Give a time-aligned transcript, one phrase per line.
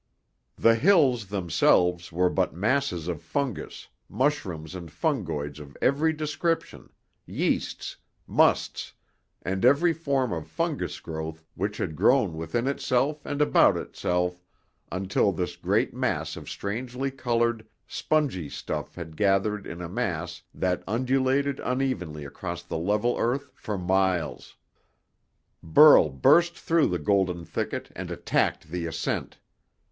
[0.57, 6.91] The hills, themselves, were but masses of fungus, mushrooms and fungoids of every description,
[7.27, 8.93] yeasts, "musts,"
[9.43, 14.43] and every form of fungus growth which had grown within itself and about itself
[14.91, 20.81] until this great mass of strangely colored, spongy stuff had gathered in a mass that
[20.87, 24.57] undulated unevenly across the level earth for miles.
[25.61, 29.37] Burl burst through the golden thicket and attacked the ascent.